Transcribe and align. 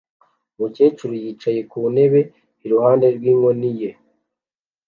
umukecuru 0.55 1.13
yicaye 1.23 1.61
ku 1.71 1.79
ntebe 1.93 2.21
iruhande 2.65 3.05
rw'inkoni 3.15 3.71
ye 3.81 3.89